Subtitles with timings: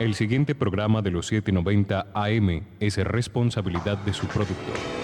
[0.00, 5.03] El siguiente programa de los 790 AM es responsabilidad de su productor.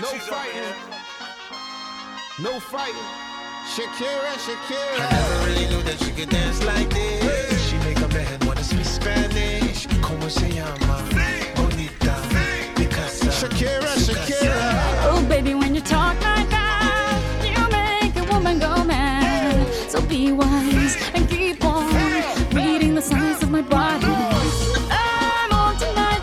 [0.00, 0.74] No fighting.
[2.38, 3.10] No fighting.
[3.74, 5.00] Shakira, Shakira.
[5.00, 7.70] I never really knew that she could dance like this.
[7.70, 9.86] She make a man wanna speak Spanish.
[10.02, 11.02] Como se llama?
[11.56, 12.14] Bonita.
[12.74, 13.30] Picasa.
[13.30, 14.56] Shakira, Shakira.
[15.08, 19.66] Oh, baby, when you talk like that, you make a woman go mad.
[19.90, 21.90] So be wise and keep on
[22.52, 24.06] reading the signs of my body.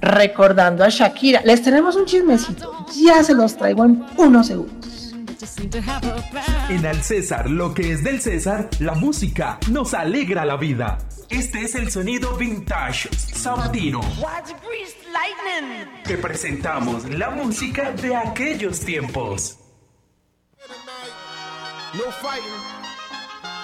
[0.00, 1.42] recordando a Shakira.
[1.44, 5.14] Les tenemos un chismecito, ya se los traigo en unos segundos.
[6.68, 10.98] En Al César, lo que es del César, la música nos alegra la vida.
[11.28, 14.00] Este es el sonido vintage sabatino.
[16.04, 19.61] Te presentamos la música de aquellos tiempos.
[21.94, 22.46] No fighting.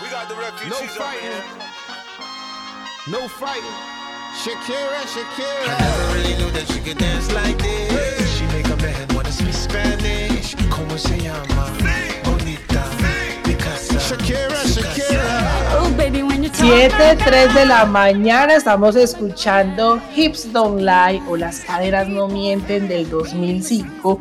[0.02, 1.30] We got the refugees no fighting.
[3.08, 3.78] No fighting.
[4.42, 5.62] Shakira, Shakira.
[5.64, 8.36] I never really knew that she could dance like this.
[8.36, 10.56] She make a man wanna speak Spanish.
[10.70, 11.70] Como se llama?
[12.24, 12.82] Bonita.
[13.44, 13.98] Picasa.
[14.00, 15.78] Shakira, Shakira.
[15.78, 21.22] Oh, baby, when you talk 7, 3 de la mañana estamos escuchando Hips Don't Lie
[21.28, 24.20] o Las caderas no mienten del 2005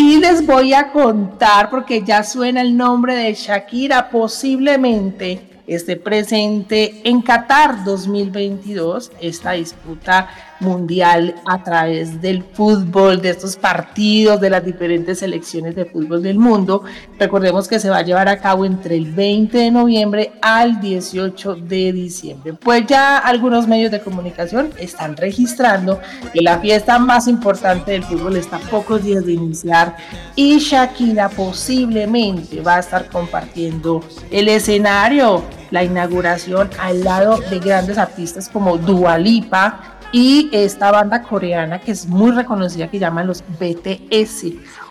[0.00, 7.02] y les voy a contar porque ya suena el nombre de Shakira posiblemente esté presente
[7.04, 14.64] en Qatar 2022, esta disputa mundial a través del fútbol, de estos partidos, de las
[14.64, 16.84] diferentes selecciones de fútbol del mundo.
[17.18, 21.56] Recordemos que se va a llevar a cabo entre el 20 de noviembre al 18
[21.56, 22.54] de diciembre.
[22.54, 26.00] Pues ya algunos medios de comunicación están registrando
[26.32, 29.96] que la fiesta más importante del fútbol está a pocos días de iniciar
[30.34, 37.96] y Shakira posiblemente va a estar compartiendo el escenario la inauguración al lado de grandes
[37.96, 43.44] artistas como Dua Lipa y esta banda coreana que es muy reconocida que llaman los
[43.60, 44.46] BTS,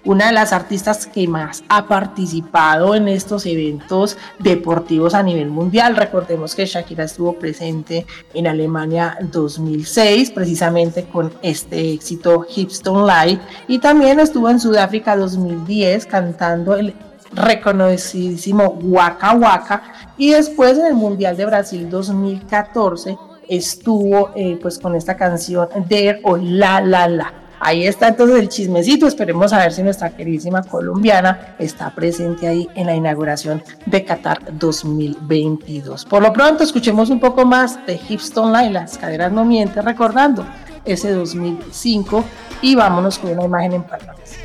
[0.05, 5.95] una de las artistas que más ha participado en estos eventos deportivos a nivel mundial.
[5.95, 13.39] Recordemos que Shakira estuvo presente en Alemania 2006 precisamente con este éxito Hips Don't Lie
[13.67, 16.95] y también estuvo en Sudáfrica 2010 cantando el
[17.33, 19.83] reconocidísimo Waka Waka
[20.17, 26.21] y después en el Mundial de Brasil 2014 estuvo eh, pues con esta canción There
[26.23, 27.33] o La La La.
[27.61, 32.69] Ahí está entonces el chismecito, esperemos a ver si nuestra queridísima colombiana está presente ahí
[32.73, 36.05] en la inauguración de Qatar 2022.
[36.05, 40.45] Por lo pronto escuchemos un poco más de Hipston Line, las caderas no mienten, recordando
[40.85, 42.23] ese 2005
[42.61, 44.35] y vámonos con una imagen en palabras.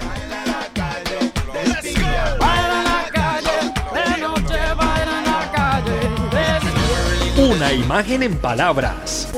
[7.51, 9.31] Una imagen en palabras.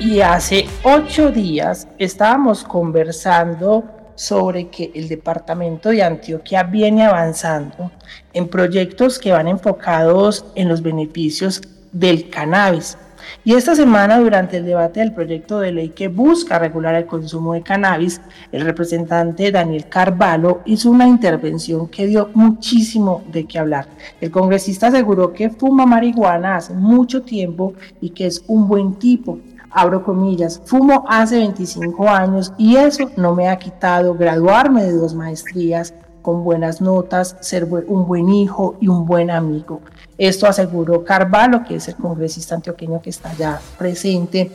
[0.00, 3.84] Y hace ocho días estábamos conversando
[4.14, 7.90] sobre que el departamento de Antioquia viene avanzando
[8.32, 11.60] en proyectos que van enfocados en los beneficios
[11.92, 12.96] del cannabis.
[13.44, 17.54] Y esta semana, durante el debate del proyecto de ley que busca regular el consumo
[17.54, 18.20] de cannabis,
[18.52, 23.86] el representante Daniel Carvalho hizo una intervención que dio muchísimo de qué hablar.
[24.20, 29.38] El congresista aseguró que fuma marihuana hace mucho tiempo y que es un buen tipo,
[29.70, 35.14] abro comillas, fumo hace 25 años y eso no me ha quitado graduarme de dos
[35.14, 35.94] maestrías
[36.26, 39.80] con buenas notas, ser un buen hijo y un buen amigo.
[40.18, 44.50] Esto aseguró Carvalho, que es el congresista antioqueño que está ya presente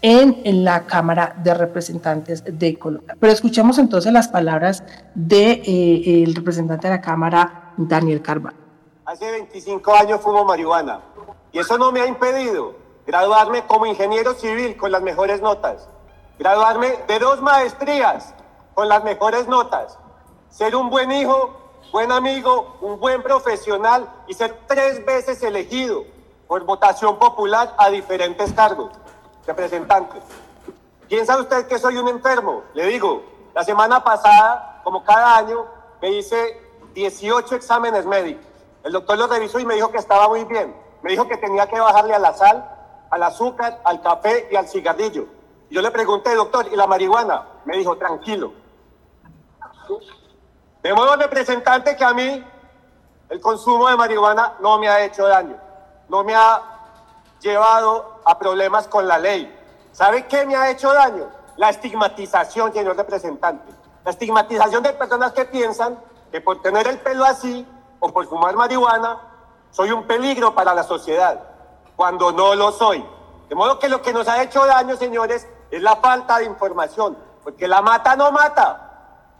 [0.00, 3.16] en, la Cámara de Representantes de Colombia.
[3.18, 8.56] Pero escuchemos entonces las palabras del de, eh, representante de la Cámara, Daniel Carvalho.
[9.04, 11.00] Hace 25 años fumo marihuana
[11.50, 12.76] y eso no me ha impedido
[13.08, 15.88] graduarme como ingeniero civil con las mejores notas,
[16.38, 18.36] graduarme de dos maestrías
[18.72, 19.98] con las mejores notas,
[20.50, 21.56] ser un buen hijo,
[21.92, 26.04] buen amigo, un buen profesional y ser tres veces elegido
[26.46, 28.90] por votación popular a diferentes cargos,
[29.46, 30.22] representantes.
[31.08, 32.62] ¿Piensa usted que soy un enfermo?
[32.74, 33.22] Le digo,
[33.54, 35.66] la semana pasada, como cada año,
[36.00, 36.60] me hice
[36.94, 38.44] 18 exámenes médicos.
[38.84, 40.74] El doctor los revisó y me dijo que estaba muy bien.
[41.02, 42.68] Me dijo que tenía que bajarle a la sal,
[43.10, 45.26] al azúcar, al café y al cigarrillo.
[45.70, 47.46] Yo le pregunté, doctor, ¿y la marihuana?
[47.64, 48.52] Me dijo, tranquilo.
[50.88, 52.42] De modo representante que a mí
[53.28, 55.54] el consumo de marihuana no me ha hecho daño,
[56.08, 56.62] no me ha
[57.40, 59.54] llevado a problemas con la ley.
[59.92, 61.28] ¿Sabe qué me ha hecho daño?
[61.58, 63.70] La estigmatización, señor representante.
[64.02, 65.98] La estigmatización de personas que piensan
[66.32, 67.66] que por tener el pelo así
[68.00, 69.18] o por fumar marihuana
[69.70, 71.38] soy un peligro para la sociedad
[71.96, 73.04] cuando no lo soy.
[73.50, 77.18] De modo que lo que nos ha hecho daño, señores, es la falta de información,
[77.44, 78.87] porque la mata no mata.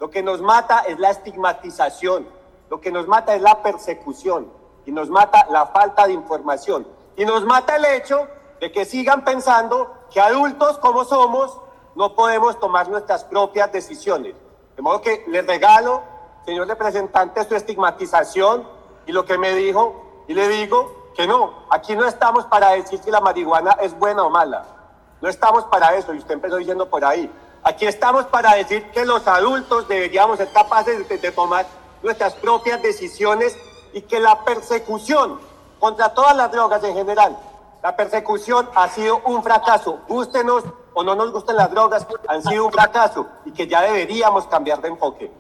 [0.01, 2.29] Lo que nos mata es la estigmatización,
[2.71, 4.51] lo que nos mata es la persecución
[4.87, 6.87] y nos mata la falta de información
[7.17, 8.29] y nos mata el hecho
[8.61, 11.59] de que sigan pensando que adultos como somos
[11.95, 14.35] no podemos tomar nuestras propias decisiones.
[14.77, 16.03] De modo que le regalo,
[16.47, 18.69] señor representante, su estigmatización
[19.07, 23.01] y lo que me dijo y le digo que no, aquí no estamos para decir
[23.03, 24.78] si la marihuana es buena o mala.
[25.21, 27.31] No estamos para eso, y usted empezó diciendo por ahí.
[27.63, 31.67] Aquí estamos para decir que los adultos deberíamos ser capaces de, tomar
[32.03, 33.57] nuestras propias decisiones
[33.93, 35.41] y que la persecución
[35.81, 37.37] contra todas las drogas en general,
[37.83, 40.01] la persecución ha sido un fracaso.
[40.09, 44.47] Gústenos o no nos gusten las drogas, han sido un fracaso y que ya deberíamos
[44.47, 45.31] cambiar de enfoque.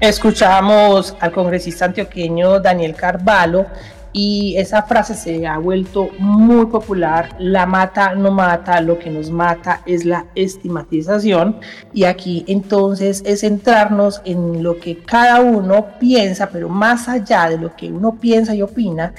[0.00, 3.66] Escuchamos al congresista antioqueño Daniel Carvalho
[4.12, 9.30] y esa frase se ha vuelto muy popular, la mata no mata, lo que nos
[9.30, 11.60] mata es la estigmatización.
[11.92, 17.58] Y aquí entonces es centrarnos en lo que cada uno piensa, pero más allá de
[17.58, 19.12] lo que uno piensa y opina,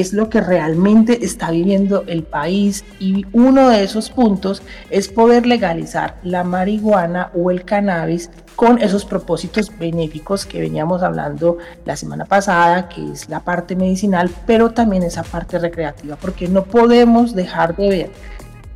[0.00, 2.84] es lo que realmente está viviendo el país.
[3.00, 9.06] Y uno de esos puntos es poder legalizar la marihuana o el cannabis con esos
[9.06, 11.56] propósitos benéficos que veníamos hablando
[11.86, 16.64] la semana pasada, que es la parte medicinal, pero también esa parte recreativa, porque no
[16.64, 18.10] podemos dejar de ver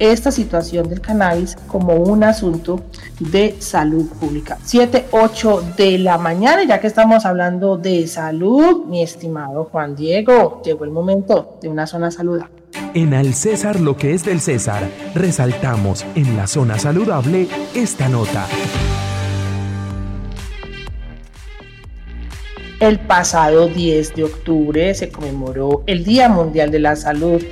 [0.01, 2.81] esta situación del cannabis como un asunto
[3.21, 4.59] de salud pública.
[4.65, 10.63] 7, 8 de la mañana, ya que estamos hablando de salud, mi estimado Juan Diego,
[10.65, 12.51] llegó el momento de una zona saludable.
[12.95, 18.47] En Al César lo que es del César, resaltamos en la zona saludable esta nota.
[22.81, 27.43] El pasado 10 de octubre se conmemoró el Día Mundial de la Salud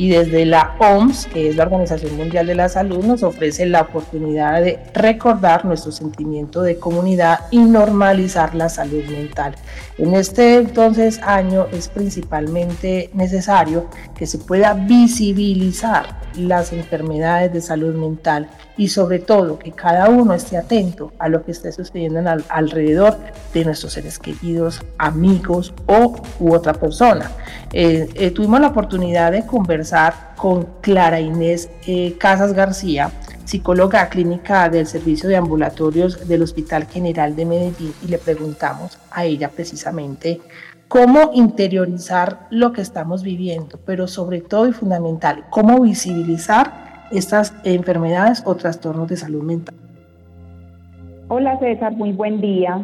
[0.00, 3.82] y desde la OMS, que es la Organización Mundial de la Salud, nos ofrece la
[3.82, 9.54] oportunidad de recordar nuestro sentimiento de comunidad y normalizar la salud mental.
[9.98, 17.94] En este entonces año es principalmente necesario que se pueda visibilizar las enfermedades de salud
[17.94, 18.48] mental
[18.80, 23.18] y sobre todo que cada uno esté atento a lo que esté sucediendo alrededor
[23.52, 27.30] de nuestros seres queridos, amigos o u otra persona.
[27.74, 33.10] Eh, eh, tuvimos la oportunidad de conversar con Clara Inés eh, Casas García,
[33.44, 39.26] psicóloga clínica del Servicio de Ambulatorios del Hospital General de Medellín, y le preguntamos a
[39.26, 40.40] ella precisamente
[40.88, 48.42] cómo interiorizar lo que estamos viviendo, pero sobre todo y fundamental, cómo visibilizar estas enfermedades
[48.44, 49.74] o trastornos de salud mental.
[51.28, 52.76] Hola César, muy buen día.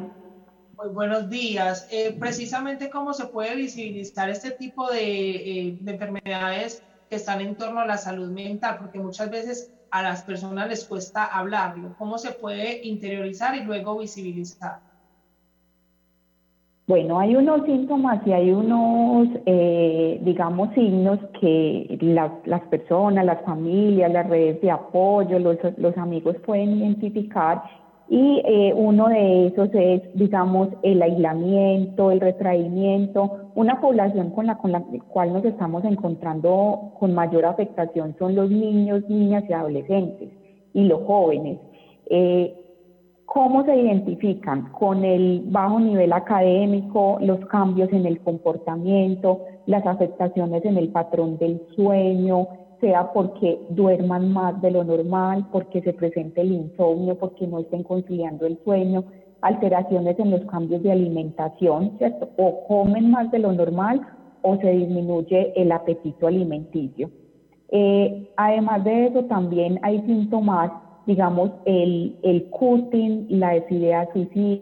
[0.76, 1.88] Muy buenos días.
[1.90, 7.54] Eh, precisamente cómo se puede visibilizar este tipo de, eh, de enfermedades que están en
[7.56, 11.94] torno a la salud mental, porque muchas veces a las personas les cuesta hablarlo?
[11.98, 14.80] ¿Cómo se puede interiorizar y luego visibilizar?
[16.88, 23.42] Bueno, hay unos síntomas y hay unos, eh, digamos, signos que las, las, personas, las
[23.42, 27.60] familias, las redes de apoyo, los, amigos pueden identificar
[28.08, 33.50] y eh, uno de esos es, digamos, el aislamiento, el retraimiento.
[33.56, 38.48] Una población con la, con la cual nos estamos encontrando con mayor afectación son los
[38.48, 40.28] niños, niñas y adolescentes
[40.72, 41.58] y los jóvenes.
[42.10, 42.54] Eh,
[43.26, 44.70] ¿Cómo se identifican?
[44.70, 51.36] Con el bajo nivel académico, los cambios en el comportamiento, las afectaciones en el patrón
[51.36, 52.48] del sueño,
[52.80, 57.82] sea porque duerman más de lo normal, porque se presente el insomnio, porque no estén
[57.82, 59.04] conciliando el sueño,
[59.40, 62.30] alteraciones en los cambios de alimentación, ¿cierto?
[62.36, 64.00] O comen más de lo normal
[64.42, 67.10] o se disminuye el apetito alimenticio.
[67.70, 70.70] Eh, además de eso, también hay síntomas,
[71.06, 74.60] digamos, el, el cutting, la idea suicida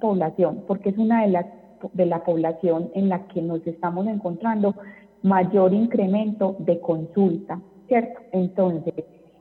[0.00, 1.46] población, porque es una de las
[1.92, 4.74] de la población en la que nos estamos encontrando
[5.22, 8.20] mayor incremento de consulta, ¿cierto?
[8.32, 8.92] Entonces,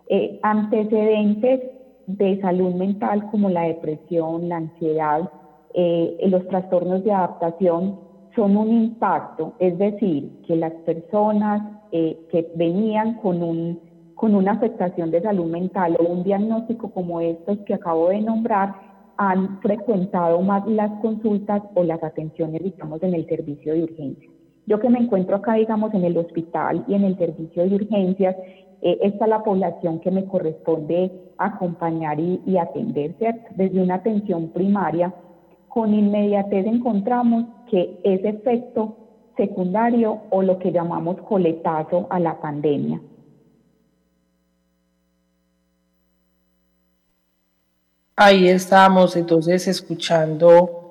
[0.09, 1.61] eh, antecedentes
[2.05, 5.29] de salud mental como la depresión, la ansiedad,
[5.73, 7.99] eh, los trastornos de adaptación
[8.35, 11.61] son un impacto, es decir, que las personas
[11.95, 13.79] eh, que venían con, un,
[14.15, 18.73] con una afectación de salud mental o un diagnóstico como estos que acabo de nombrar,
[19.17, 24.33] han frecuentado más las consultas o las atenciones, digamos, en el servicio de urgencias.
[24.65, 28.35] Yo que me encuentro acá, digamos, en el hospital y en el servicio de urgencias,
[28.81, 33.51] eh, esta es la población que me corresponde acompañar y, y atender, ¿cierto?
[33.55, 35.13] Desde una atención primaria,
[35.67, 39.02] con inmediatez encontramos que ese efecto
[39.35, 43.01] secundario o lo que llamamos coletazo a la pandemia.
[48.15, 50.83] Ahí estábamos entonces escuchando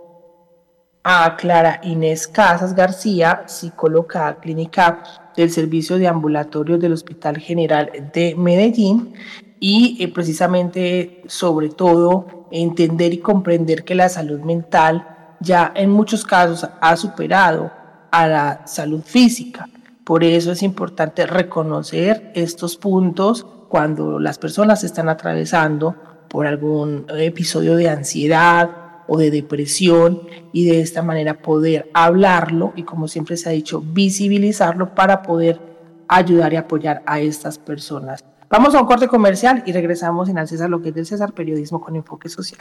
[1.05, 5.03] a Clara Inés Casas García, psicóloga clínica
[5.37, 9.15] del Servicio de Ambulatorio del Hospital General de Medellín
[9.61, 16.25] y eh, precisamente sobre todo entender y comprender que la salud mental ya en muchos
[16.25, 17.82] casos ha superado
[18.13, 19.69] a la salud física.
[20.05, 25.97] Por eso es importante reconocer estos puntos cuando las personas están atravesando
[26.29, 28.71] por algún episodio de ansiedad
[29.09, 33.81] o de depresión y de esta manera poder hablarlo y como siempre se ha dicho,
[33.81, 35.61] visibilizarlo para poder
[36.09, 38.23] ayudar y apoyar a estas personas.
[38.49, 41.33] Vamos a un corte comercial y regresamos en Al César, lo que es del César,
[41.33, 42.61] periodismo con enfoque social.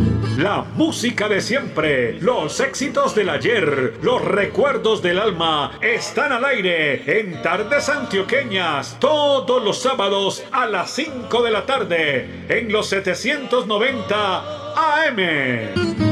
[0.37, 7.19] La música de siempre, los éxitos del ayer, los recuerdos del alma están al aire
[7.19, 14.71] en Tardes Antioqueñas todos los sábados a las 5 de la tarde en los 790
[14.75, 16.10] AM.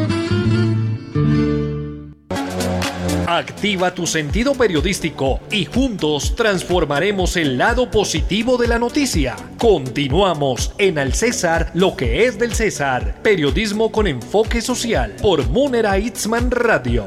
[3.32, 9.36] Activa tu sentido periodístico y juntos transformaremos el lado positivo de la noticia.
[9.60, 13.22] Continuamos en Al César, lo que es del César.
[13.22, 17.06] Periodismo con enfoque social por Munera Itzman Radio.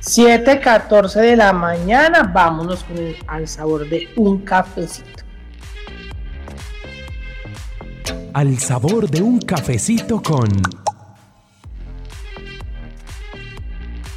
[0.00, 5.15] Siete catorce de la mañana, vámonos con el, al sabor de un cafecito.
[8.36, 10.46] Al sabor de un cafecito con...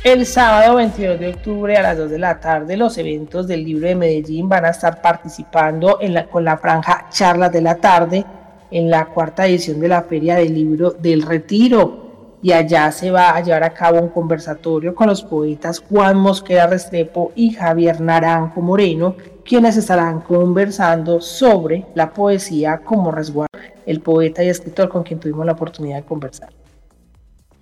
[0.04, 3.88] El sábado 22 de octubre a las 2 de la tarde los eventos del libro
[3.88, 8.26] de Medellín van a estar participando en la, con la franja Charlas de la tarde
[8.70, 12.09] en la cuarta edición de la Feria del Libro del Retiro.
[12.41, 16.67] Y allá se va a llevar a cabo un conversatorio con los poetas Juan Mosquera
[16.67, 23.50] Restrepo y Javier Naranjo Moreno, quienes estarán conversando sobre la poesía como resguardo
[23.86, 26.50] el poeta y escritor con quien tuvimos la oportunidad de conversar.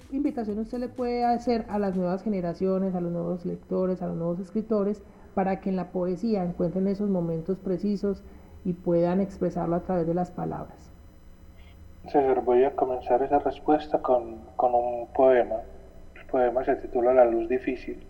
[0.09, 4.07] ¿Qué invitación usted le puede hacer a las nuevas generaciones, a los nuevos lectores, a
[4.07, 5.01] los nuevos escritores,
[5.33, 8.23] para que en la poesía encuentren esos momentos precisos
[8.65, 10.91] y puedan expresarlo a través de las palabras?
[12.09, 15.57] César, voy a comenzar esa respuesta con, con un poema.
[16.15, 18.01] El poema se titula La luz difícil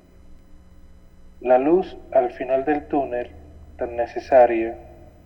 [1.41, 3.31] La luz al final del túnel,
[3.77, 4.75] tan necesaria,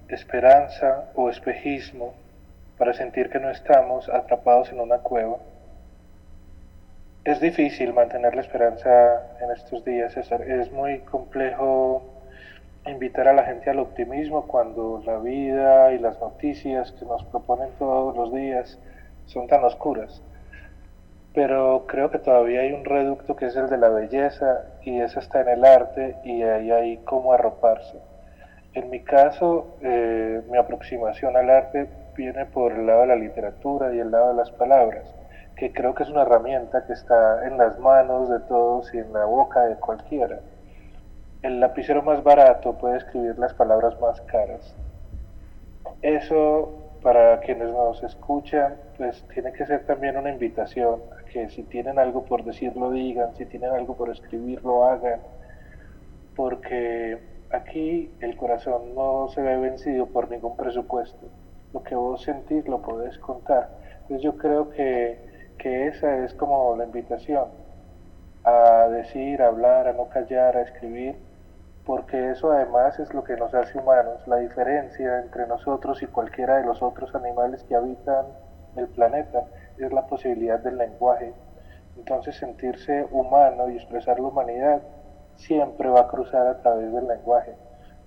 [0.07, 2.13] esperanza o espejismo
[2.77, 5.37] para sentir que no estamos atrapados en una cueva.
[7.23, 10.41] Es difícil mantener la esperanza en estos días, César.
[10.41, 12.03] Es muy complejo
[12.85, 17.69] invitar a la gente al optimismo cuando la vida y las noticias que nos proponen
[17.77, 18.79] todos los días
[19.25, 20.21] son tan oscuras.
[21.33, 25.19] Pero creo que todavía hay un reducto que es el de la belleza y eso
[25.19, 27.99] está en el arte y ahí hay cómo arroparse.
[28.73, 33.93] En mi caso, eh, mi aproximación al arte viene por el lado de la literatura
[33.93, 35.13] y el lado de las palabras,
[35.55, 39.13] que creo que es una herramienta que está en las manos de todos y en
[39.13, 40.39] la boca de cualquiera.
[41.41, 44.75] El lapicero más barato puede escribir las palabras más caras.
[46.01, 46.71] Eso,
[47.01, 51.97] para quienes nos escuchan, pues tiene que ser también una invitación a que si tienen
[51.97, 55.19] algo por decir lo digan, si tienen algo por escribir lo hagan,
[56.35, 57.17] porque
[57.51, 61.27] aquí el corazón no se ve vencido por ningún presupuesto
[61.73, 63.69] lo que vos sentís lo podés contar.
[64.01, 67.45] Entonces yo creo que, que esa es como la invitación
[68.43, 71.15] a decir, a hablar, a no callar, a escribir,
[71.85, 76.57] porque eso además es lo que nos hace humanos, la diferencia entre nosotros y cualquiera
[76.57, 78.25] de los otros animales que habitan
[78.75, 79.43] el planeta
[79.77, 81.33] es la posibilidad del lenguaje.
[81.97, 84.81] Entonces sentirse humano y expresar la humanidad
[85.35, 87.55] siempre va a cruzar a través del lenguaje.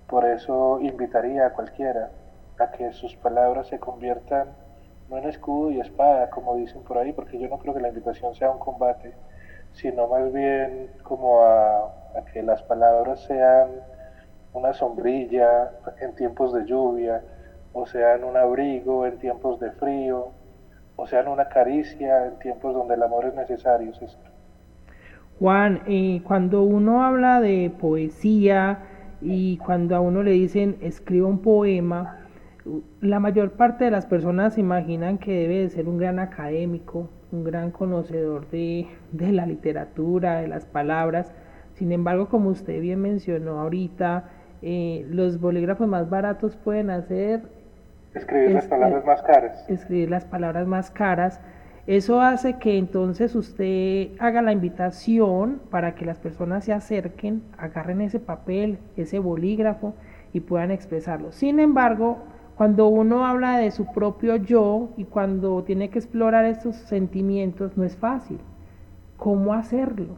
[0.07, 2.11] Por eso invitaría a cualquiera
[2.59, 4.47] a que sus palabras se conviertan
[5.09, 7.89] no en escudo y espada, como dicen por ahí, porque yo no creo que la
[7.89, 9.13] invitación sea un combate,
[9.75, 11.93] sino más bien como a,
[12.31, 13.69] que las palabras sean
[14.53, 17.21] una sombrilla en tiempos de lluvia,
[17.73, 20.29] o sean un abrigo en tiempos de frío,
[20.95, 23.91] o sean una caricia en tiempos donde el amor es necesario.
[25.39, 28.79] Juan, eh, cuando uno habla de poesía
[29.21, 32.25] y cuando a uno le dicen escriba un poema,
[33.01, 37.43] la mayor parte de las personas imaginan que debe de ser un gran académico, un
[37.43, 41.31] gran conocedor de, la literatura, de las palabras.
[41.73, 44.29] Sin embargo, como usted bien mencionó ahorita,
[44.61, 47.43] eh, los bolígrafos más baratos pueden hacer...
[48.13, 49.69] Escribir las palabras más caras.
[49.69, 51.41] Escribir las palabras más caras.
[51.87, 58.01] Eso hace que entonces usted haga la invitación para que las personas se acerquen, agarren
[58.01, 59.93] ese papel, ese bolígrafo
[60.33, 61.31] y puedan expresarlo.
[61.31, 62.17] Sin embargo,
[62.55, 67.83] cuando uno habla de su propio yo y cuando tiene que explorar estos sentimientos, no
[67.83, 68.39] es fácil.
[69.17, 70.15] ¿Cómo hacerlo?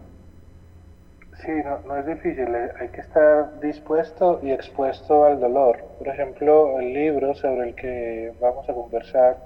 [1.41, 5.83] Sí, no, no es difícil, eh, hay que estar dispuesto y expuesto al dolor.
[5.99, 9.37] Por ejemplo, el libro sobre el que vamos a conversar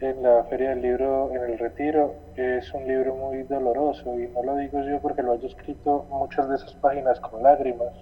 [0.00, 4.42] en la Feria del Libro en el Retiro es un libro muy doloroso y no
[4.42, 7.92] lo digo yo porque lo haya escrito muchas de esas páginas con lágrimas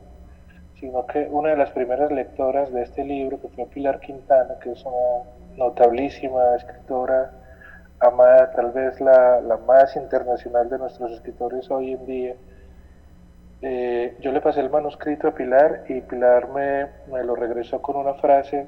[0.81, 4.73] sino que una de las primeras lectoras de este libro, que fue Pilar Quintana, que
[4.73, 7.33] es una notabilísima escritora,
[8.01, 12.35] amada, tal vez la, más internacional de nuestros escritores hoy en día,
[13.61, 17.97] eh, yo le pasé el manuscrito a Pilar y Pilar me, me lo regresó con
[17.97, 18.67] una frase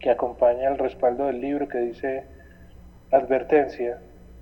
[0.00, 2.24] que acompaña el respaldo del libro que dice,
[3.12, 3.98] advertencia,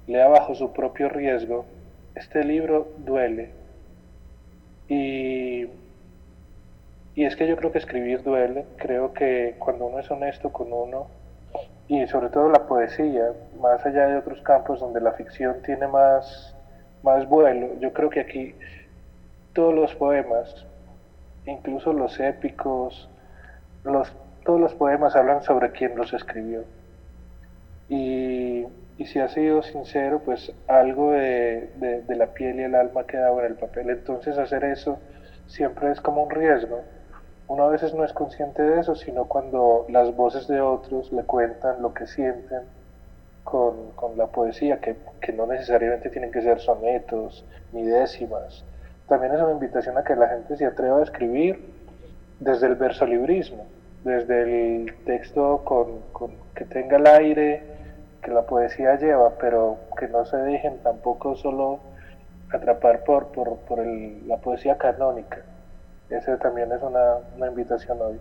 [0.07, 1.67] lea bajo su propio riesgo,
[2.15, 3.51] este libro duele.
[4.89, 5.69] Y
[7.15, 10.73] y es que yo creo que escribir duele, creo que cuando uno es honesto con
[10.73, 11.09] uno,
[11.89, 16.55] y sobre todo la poesía, más allá de otros campos donde la ficción tiene más,
[17.03, 18.55] más vuelo, yo creo que aquí
[19.53, 20.67] todos los poemas,
[21.47, 23.09] incluso los épicos,
[23.83, 24.13] los,
[24.45, 26.63] todos los poemas hablan sobre quién los escribió.
[27.89, 28.67] Y,
[28.99, 33.01] y si ha sido sincero, pues algo de, de, de la piel y el alma
[33.01, 33.91] ha quedado en el papel.
[33.91, 35.01] Entonces hacer eso
[35.49, 36.85] siempre es como un riesgo
[37.51, 41.25] uno a veces no es consciente de eso, sino cuando las voces de otros le
[41.25, 42.61] cuentan lo que sienten
[43.43, 43.75] con,
[44.17, 44.95] la poesía, que,
[45.33, 48.65] no necesariamente tienen que ser sonetos ni décimas.
[49.09, 51.59] También es una invitación a que la gente se atreva a escribir
[52.39, 53.67] desde el versolibrismo,
[54.05, 56.03] desde el texto con,
[56.55, 57.65] que tenga el aire
[58.23, 61.81] que la poesía lleva, pero que no se dejen tampoco solo
[62.53, 65.43] atrapar por, por, la poesía canónica
[66.11, 68.17] esa también es una, invitación hoy.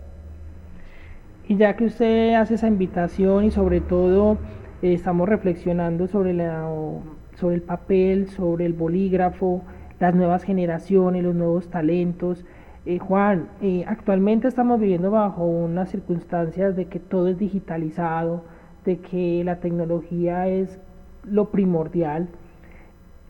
[1.48, 4.38] Y ya que usted hace esa invitación y sobre todo
[4.82, 6.68] eh, estamos reflexionando sobre, la,
[7.34, 9.62] sobre el papel, sobre el bolígrafo,
[9.98, 12.44] las nuevas generaciones, los nuevos talentos.
[12.86, 18.44] Eh, Juan, eh, actualmente estamos viviendo bajo unas circunstancias de que todo es digitalizado,
[18.84, 20.78] de que la tecnología es
[21.24, 22.28] lo primordial.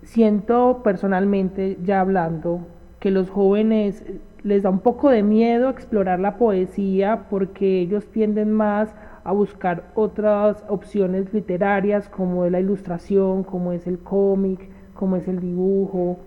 [0.03, 2.61] Siento personalmente, ya hablando
[3.01, 4.05] que los jóvenes
[4.43, 9.85] les da un poco de miedo explorar la poesía porque ellos tienden más a buscar
[9.95, 16.19] otras opciones literarias como es la ilustración, como es el cómic, como es el dibujo.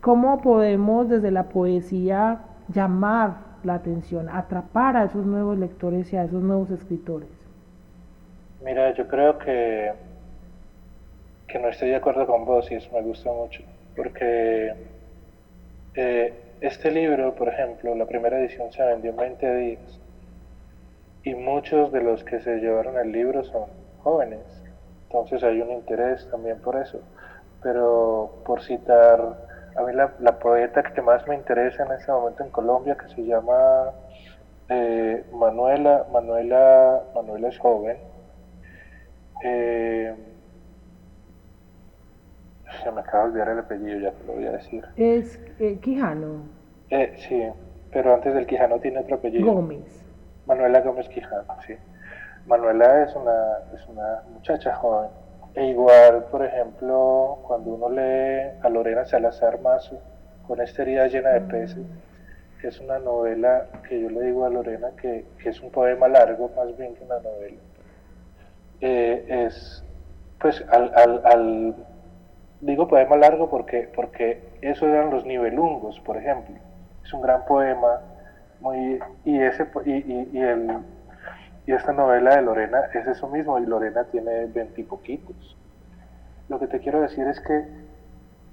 [0.00, 2.40] ¿Cómo podemos desde la poesía
[2.72, 7.28] llamar la atención, atrapar a esos nuevos lectores y a esos nuevos escritores?
[8.64, 9.92] Mira, yo creo que,
[11.46, 13.62] que no estoy de acuerdo con vos y eso me gusta mucho,
[13.94, 14.74] porque
[15.94, 20.00] eh, este libro, por ejemplo, la primera edición se vendió en 20 días
[21.22, 23.64] y muchos de los que se llevaron el libro son
[24.02, 24.40] jóvenes,
[25.04, 27.00] entonces hay un interés también por eso.
[27.62, 29.20] Pero por citar,
[29.76, 33.24] a mí la, poeta que más me interesa en este momento en Colombia, que se
[33.24, 33.90] llama
[34.68, 37.98] eh, Manuela, Manuela, Manuela es joven,
[39.44, 40.14] eh,
[42.82, 44.84] se me acaba de olvidar el apellido, ya te lo voy a decir.
[44.96, 46.49] Es eh, Quijano.
[46.90, 47.42] Eh, sí,
[47.92, 49.52] pero antes del Quijano tiene otro apellido.
[49.52, 50.04] Gómez.
[50.46, 51.74] Manuela Gómez Quijano, sí.
[52.46, 55.10] Manuela es una, es una muchacha joven.
[55.54, 60.00] E igual, por ejemplo, cuando uno lee a Lorena Salazar Mazo,
[60.46, 61.86] con esta herida llena de peces,
[62.60, 66.08] que es una novela que yo le digo a Lorena que, que es un poema
[66.08, 67.56] largo más bien que una novela.
[68.80, 69.84] Eh, es,
[70.40, 71.74] pues, al, al, al,
[72.60, 76.56] digo poema largo porque, porque eso eran los nivelungos, por ejemplo.
[77.04, 78.00] Es un gran poema,
[78.60, 80.78] muy, y, ese, y, y, el,
[81.66, 85.56] y esta novela de Lorena es eso mismo, y Lorena tiene veintipoquitos.
[86.48, 87.64] Lo que te quiero decir es que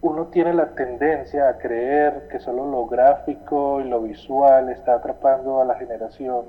[0.02, 5.62] uno tiene la tendencia a creer que solo lo gráfico y lo visual está atrapando
[5.62, 6.46] a la generación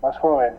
[0.00, 0.54] más joven.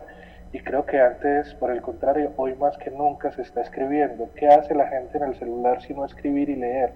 [0.52, 4.28] Y creo que antes, por el contrario, hoy más que nunca se está escribiendo.
[4.36, 6.92] ¿Qué hace la gente en el celular sino escribir y leer?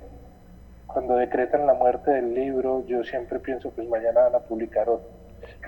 [0.88, 5.09] Cuando decretan la muerte del libro, yo siempre pienso, pues mañana van a publicar otro.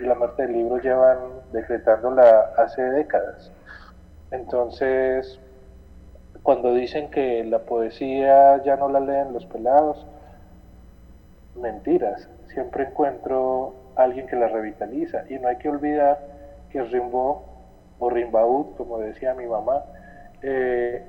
[0.01, 1.19] Y la muerte del libro llevan
[1.53, 3.53] decretándola hace décadas.
[4.31, 5.39] Entonces,
[6.43, 10.07] cuando dicen que la poesía ya no la leen los pelados,
[11.55, 12.29] mentiras.
[12.49, 15.25] Siempre encuentro alguien que la revitaliza.
[15.29, 16.19] Y no hay que olvidar
[16.71, 17.43] que Rimbaud
[17.99, 19.85] o Rimbaud, como decía mi mamá,
[20.43, 21.05] eh,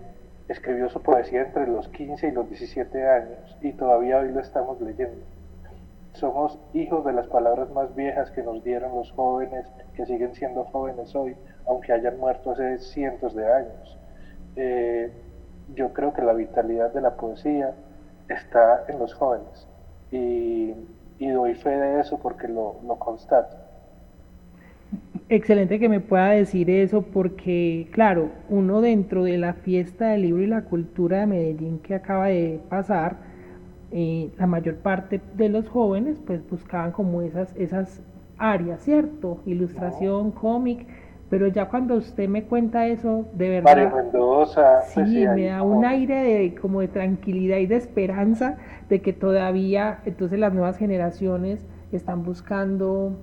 [0.48, 4.80] escribió su poesía entre los 15 y los 17 años y todavía hoy lo estamos
[4.82, 5.24] leyendo.
[6.14, 10.66] Somos hijos de las palabras más viejas que nos dieron los jóvenes, que siguen siendo
[10.66, 13.98] jóvenes hoy, aunque hayan muerto hace cientos de años.
[14.56, 15.12] Eh,
[15.74, 17.74] yo creo que la vitalidad de la poesía
[18.28, 19.68] está en los jóvenes
[20.12, 20.74] y,
[21.20, 23.61] doy fe de eso porque lo constato.
[25.30, 30.42] Excelente que me pueda decir eso porque, claro, uno dentro de la fiesta del libro
[30.44, 33.16] y la cultura de Medellín que acaba de pasar,
[33.94, 38.02] eh, la mayor parte de los jóvenes pues buscaban como esas, esas
[38.38, 39.40] áreas, ¿cierto?
[39.46, 40.86] Ilustración, cómic,
[41.30, 43.76] pero ya cuando usted me cuenta eso, de verdad...
[43.76, 44.82] Mario Mendoza.
[44.82, 48.58] Sí, me da un aire de como de tranquilidad y de esperanza
[48.90, 53.16] de que todavía entonces las nuevas generaciones están buscando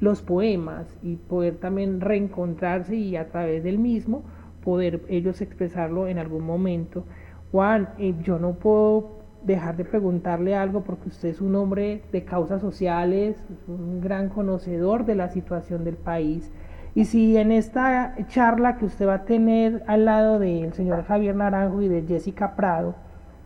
[0.00, 4.22] los poemas y poder también reencontrarse y a través del mismo
[4.64, 7.04] poder ellos expresarlo en algún momento.
[7.52, 12.24] Juan, eh, yo no puedo dejar de preguntarle algo porque usted es un hombre de
[12.24, 16.50] causas sociales, un gran conocedor de la situación del país.
[16.94, 21.36] Y si en esta charla que usted va a tener al lado del señor Javier
[21.36, 22.96] Naranjo y de Jessica Prado,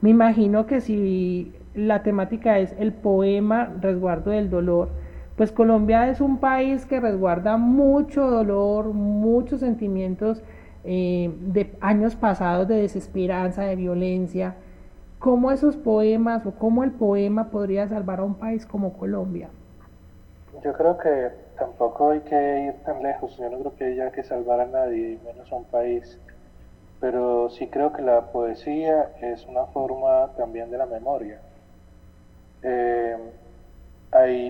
[0.01, 4.91] me imagino que si la temática es el poema Resguardo del Dolor,
[5.37, 10.43] pues Colombia es un país que resguarda mucho dolor, muchos sentimientos
[10.85, 14.57] eh, de años pasados de desesperanza, de violencia.
[15.19, 19.49] ¿Cómo esos poemas o cómo el poema podría salvar a un país como Colombia?
[20.63, 23.37] Yo creo que tampoco hay que ir tan lejos.
[23.39, 26.19] Yo no creo que haya que salvar a nadie, menos a un país.
[27.01, 31.41] Pero sí creo que la poesía es una forma también de la memoria.
[32.63, 33.17] Eh,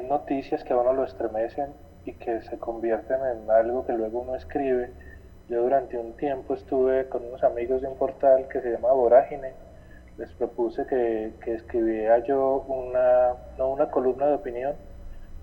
[0.08, 1.68] noticias que a uno lo estremecen
[2.04, 4.90] y que se convierten en algo que luego uno escribe.
[5.48, 9.52] Yo durante un tiempo estuve con unos amigos de un portal que se llama Vorágine.
[10.18, 14.74] Les propuse que, que escribiera yo una, no una columna de opinión,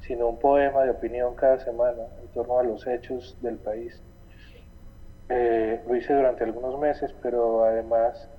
[0.01, 4.01] sino un poema de opinión cada semana en torno a los hechos del país.
[5.29, 8.29] Eh, lo hice durante algunos meses, pero además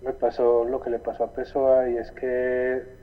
[0.00, 3.01] me pasó lo que le pasó a Pessoa y es que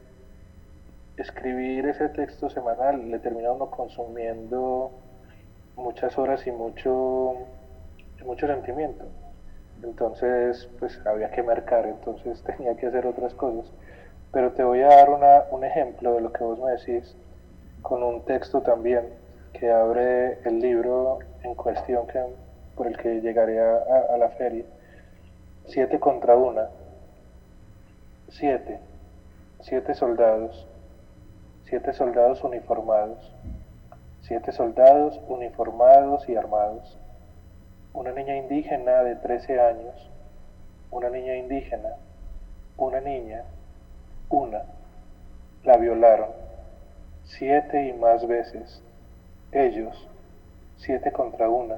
[1.22, 4.92] escribir ese texto semanal le termina uno consumiendo
[5.76, 7.36] muchas horas y mucho,
[8.26, 9.06] mucho sentimiento.
[9.84, 13.72] Entonces, pues había que marcar, entonces tenía que hacer otras cosas.
[14.32, 17.16] Pero te voy a dar una, un ejemplo de lo que vos me decís
[17.82, 19.06] con un texto también
[19.54, 22.24] que abre el libro en cuestión que,
[22.76, 23.78] por el que llegaré a,
[24.14, 24.66] a la feria.
[25.66, 26.68] Siete contra una.
[28.30, 28.80] Siete.
[29.62, 30.68] Siete soldados.
[31.70, 33.32] Siete soldados uniformados.
[34.22, 36.98] Siete soldados uniformados y armados.
[37.94, 40.10] Una niña indígena de 13 años.
[40.90, 41.90] Una niña indígena.
[42.76, 43.44] Una niña.
[44.30, 44.64] Una.
[45.64, 46.30] La violaron.
[47.26, 48.82] Siete y más veces.
[49.52, 50.08] Ellos.
[50.78, 51.76] Siete contra una.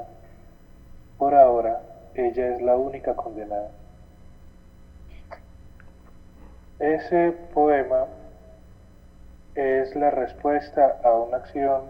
[1.18, 1.82] Por ahora,
[2.16, 3.72] ella es la única condenada.
[6.80, 8.08] Ese poema
[9.56, 11.82] es la respuesta a una acción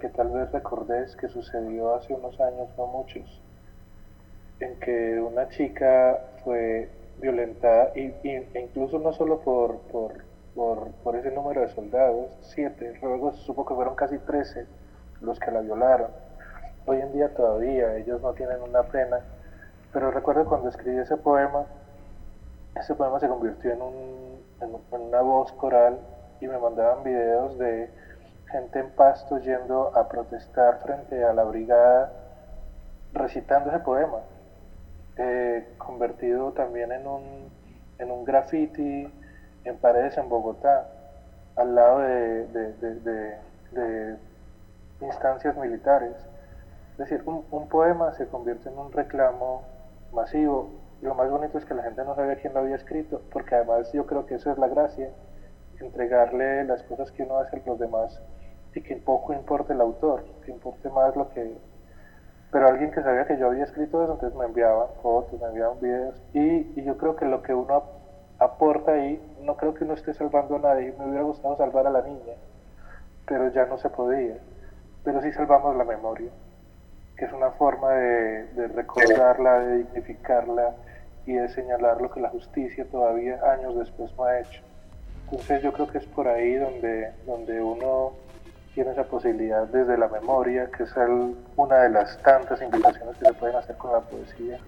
[0.00, 3.40] que tal vez recordés que sucedió hace unos años, no muchos,
[4.60, 11.30] en que una chica fue violentada, y, e incluso no solo por, por, por, ese
[11.30, 14.66] número de soldados, siete, luego se supo que fueron casi trece
[15.22, 16.10] los que la violaron.
[16.84, 19.20] Hoy en día todavía ellos no tienen una pena,
[19.92, 21.64] pero recuerdo cuando escribí ese poema,
[22.78, 25.98] ese poema se convirtió en, un, en una voz coral
[26.40, 27.90] y me mandaban videos de
[28.50, 32.12] gente en Pasto yendo a protestar frente a la brigada
[33.12, 34.18] recitando ese poema,
[35.16, 37.50] eh, convertido también en un,
[37.98, 39.10] en un graffiti
[39.64, 40.86] en paredes en Bogotá,
[41.56, 42.46] al lado de,
[43.72, 44.16] de,
[45.00, 46.14] instancias militares.
[46.92, 49.64] Es decir, un, un, poema se convierte en un reclamo
[50.12, 50.70] masivo.
[51.02, 53.92] Lo más bonito es que la gente no sabía quién lo había escrito, porque además
[53.92, 55.10] yo creo que eso es la gracia,
[55.84, 58.20] entregarle las cosas que uno hace a los demás
[58.74, 61.56] y que poco importe el autor, que importe más lo que...
[62.52, 65.80] Pero alguien que sabía que yo había escrito eso, entonces me enviaba fotos, me enviaban
[65.80, 67.82] videos y, y yo creo que lo que uno
[68.38, 71.90] aporta ahí, no creo que uno esté salvando a nadie, me hubiera gustado salvar a
[71.90, 72.34] la niña,
[73.26, 74.36] pero ya no se podía,
[75.04, 76.30] pero sí salvamos la memoria,
[77.16, 80.74] que es una forma de, de recordarla, de dignificarla
[81.24, 84.62] y de señalar lo que la justicia todavía años después no ha hecho.
[85.30, 88.12] Entonces yo creo que es por ahí donde, donde uno
[88.74, 90.90] tiene esa posibilidad desde la memoria, que es
[91.56, 94.60] una de las tantas invitaciones que se pueden hacer con la poesía.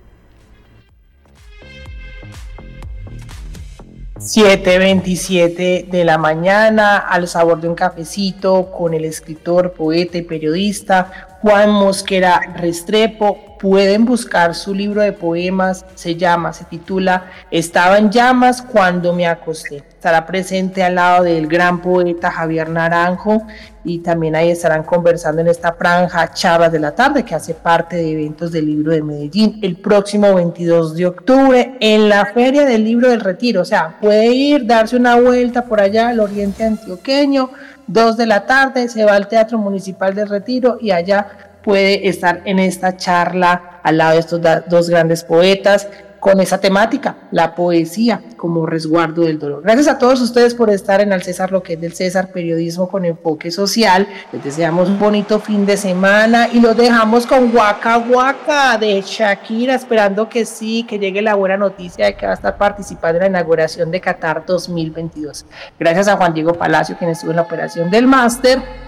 [4.16, 11.38] 7.27 de la mañana, al sabor de un cafecito, con el escritor, poeta y periodista
[11.40, 13.47] Juan Mosquera Restrepo.
[13.58, 19.26] Pueden buscar su libro de poemas, se llama, se titula Estaba en llamas cuando me
[19.26, 19.78] acosté.
[19.88, 23.42] Estará presente al lado del gran poeta Javier Naranjo
[23.82, 27.96] y también ahí estarán conversando en esta franja charlas de la tarde que hace parte
[27.96, 32.84] de eventos del libro de Medellín el próximo 22 de octubre en la Feria del
[32.84, 33.62] Libro del Retiro.
[33.62, 37.50] O sea, puede ir, darse una vuelta por allá al oriente antioqueño,
[37.88, 41.26] dos de la tarde, se va al Teatro Municipal del Retiro y allá
[41.68, 45.86] puede estar en esta charla al lado de estos dos grandes poetas
[46.18, 49.60] con esa temática, la poesía como resguardo del dolor.
[49.62, 52.88] Gracias a todos ustedes por estar en Al César, lo que es del César, periodismo
[52.88, 54.08] con enfoque social.
[54.32, 59.74] Les deseamos un bonito fin de semana y los dejamos con Waka Waka de Shakira,
[59.74, 63.24] esperando que sí, que llegue la buena noticia de que va a estar participando en
[63.24, 65.44] la inauguración de Qatar 2022.
[65.78, 68.87] Gracias a Juan Diego Palacio, quien estuvo en la operación del máster.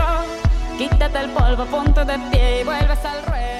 [0.89, 1.67] sonrían.
[1.69, 3.51] ponte de pie y vuelves al ruedo.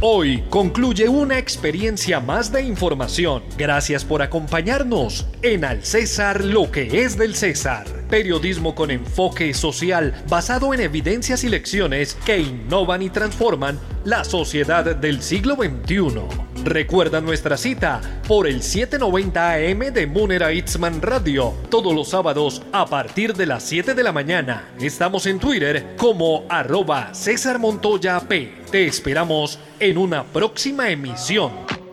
[0.00, 3.42] Hoy concluye una experiencia más de información.
[3.56, 7.86] Gracias por acompañarnos en Al César lo que es del César.
[8.10, 14.94] Periodismo con enfoque social basado en evidencias y lecciones que innovan y transforman la sociedad
[14.94, 16.53] del siglo XXI.
[16.64, 22.86] Recuerda nuestra cita por el 790 AM de Munera Itzman Radio, todos los sábados a
[22.86, 24.70] partir de las 7 de la mañana.
[24.80, 28.62] Estamos en Twitter como arroba César Montoya P.
[28.70, 31.83] Te esperamos en una próxima emisión.